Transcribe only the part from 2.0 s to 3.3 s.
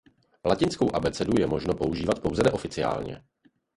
pouze neoficiálně.